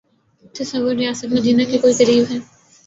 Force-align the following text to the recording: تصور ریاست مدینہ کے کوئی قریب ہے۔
تصور 0.55 0.93
ریاست 0.95 1.29
مدینہ 1.33 1.63
کے 1.71 1.77
کوئی 1.77 1.93
قریب 1.93 2.23
ہے۔ 2.31 2.37